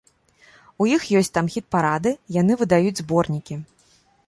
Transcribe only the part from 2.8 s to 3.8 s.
зборнікі.